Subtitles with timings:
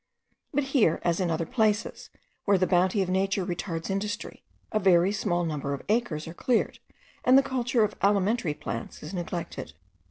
[0.51, 2.09] But here, as in other places,
[2.45, 6.79] where the bounty of nature retards industry, a very small number of acres are cleared,
[7.23, 9.73] and the culture of alimentary plants is neglected.